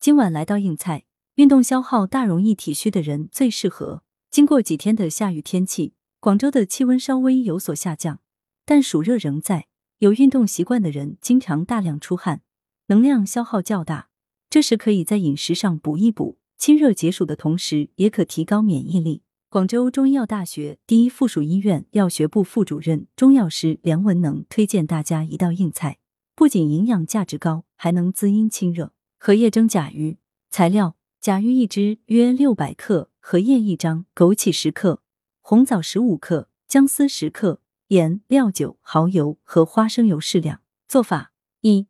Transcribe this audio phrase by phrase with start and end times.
[0.00, 1.04] 今晚来到硬菜，
[1.34, 4.04] 运动消耗大、容易体虚的人最适合。
[4.30, 8.20] 经过几天的下雨天气，广州的气温稍微有所下降，
[8.64, 9.66] 但暑热仍在。
[9.98, 12.42] 有运动习惯的人经常大量出汗，
[12.86, 14.10] 能量消耗较大，
[14.48, 19.22] 这时可以在饮食上补一补，清热解暑的同时，也可提高免疫力。
[19.50, 25.98] 广州中医药大学第一附属医院药学部副主任、中药师梁文能推荐大家一道硬菜，
[26.36, 28.92] 不仅营养价值高，还能滋阴清热。
[29.20, 30.16] 荷叶蒸甲鱼，
[30.48, 35.00] 材料：甲鱼一只，约六百克；荷叶一张；枸杞十克；
[35.40, 40.60] 红枣十五克；姜丝十克；盐、料酒、蚝油和花生油适量。
[40.86, 41.88] 做法：一、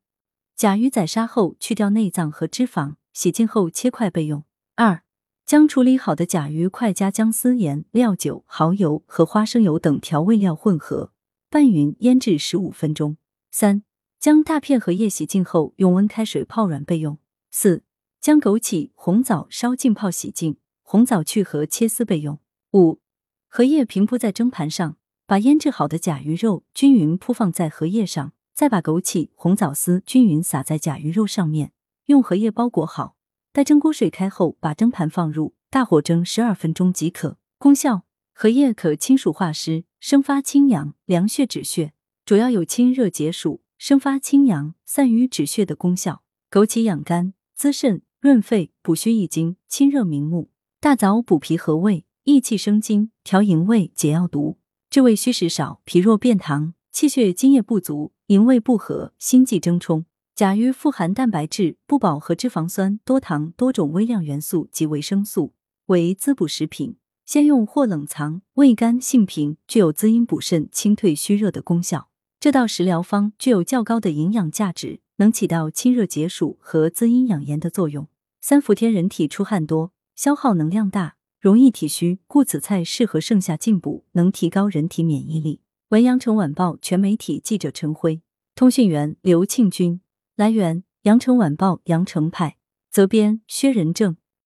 [0.56, 4.44] 甲鱼宰杀后去掉内脏和脂肪，洗净后切块备用。
[4.74, 5.02] 二、
[5.44, 11.12] 将处理好的甲鱼块加姜丝、盐、料酒、蚝油和花生油等调味料混合，
[11.50, 13.18] 拌匀腌制十五分钟。
[13.50, 13.84] 三。
[14.20, 17.18] 将大片荷叶洗净后，用温开水泡软备用。
[17.50, 17.84] 四、
[18.20, 22.40] 将枸杞、红枣烧浸泡洗净，红枣去核切丝备用。
[22.72, 22.98] 五、
[23.46, 31.72] 荷叶平铺在蒸盘上，把腌制好的甲鱼肉均匀铺放在荷叶上，再把枸杞、红枣丝均匀撒在甲鱼肉上面，
[32.06, 33.16] 用荷叶包裹好。
[33.52, 37.38] 待蒸锅水开后，把蒸盘放入，大火蒸十二分钟即可。
[37.56, 38.02] 功效：
[38.34, 41.92] 荷叶可清暑化湿、生发清阳、凉血止血，
[42.24, 43.62] 主要有清热解暑。
[43.78, 46.24] 生发清阳、散瘀止血的功效。
[46.50, 50.48] 枸杞养肝、滋肾、润肺、补虚益精、清热明目；
[50.80, 54.58] 大枣补脾和胃、益气生津、调营卫、解药毒，
[54.90, 60.04] 治胃虚食少、脾弱便溏、气血津液不足、营卫不和、心悸怔冲。
[60.34, 65.54] 甲鱼富含蛋白质、不饱和脂肪酸、多糖、多种微量元素及维生素，
[65.86, 66.96] 为滋补食品。
[67.24, 72.07] 先用或冷藏，味甘性平，具有滋阴补肾、清退虚热的功效。
[72.40, 78.06] 这道食疗方具有较高的营养价值，能起到清热解暑和滋阴养颜的作用。
[78.40, 85.62] 三伏天人体出汗多，消耗能量大，容易体虚，故此菜适合盛夏进补，能提高人体免疫力。
[85.88, 88.22] 文阳城晚报全媒体记者陈辉，
[88.54, 90.00] 通讯员刘庆军。
[90.36, 92.56] 来源：阳城晚报阳城派，
[92.88, 94.16] 责编：薛仁正。